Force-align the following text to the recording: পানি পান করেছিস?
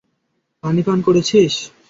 পানি 0.63 0.81
পান 0.87 0.99
করেছিস? 1.07 1.53